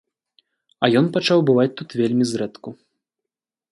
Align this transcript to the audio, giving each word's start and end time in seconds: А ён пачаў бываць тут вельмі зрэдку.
А 0.87 0.87
ён 1.01 1.05
пачаў 1.19 1.39
бываць 1.49 1.75
тут 1.81 1.89
вельмі 2.03 2.25
зрэдку. 2.33 2.69